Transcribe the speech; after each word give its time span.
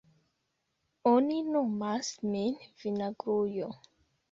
Oni 1.11 1.37
nomas 1.51 2.11
min 2.33 2.59
vinagrujo. 2.83 3.73